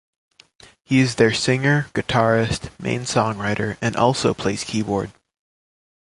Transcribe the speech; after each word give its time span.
He 0.83 0.99
is 0.99 1.13
their 1.13 1.31
singer, 1.31 1.85
guitarist, 1.93 2.71
main 2.79 3.01
songwriter 3.01 3.77
and 3.83 3.95
also 3.95 4.33
plays 4.33 4.63
keyboard. 4.63 5.11